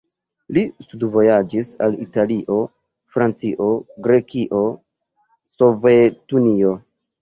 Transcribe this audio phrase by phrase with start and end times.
[0.55, 2.59] Li studvojaĝis al Italio,
[3.19, 3.71] Francio,
[4.09, 4.67] Grekio,
[5.57, 6.79] Sovetunio.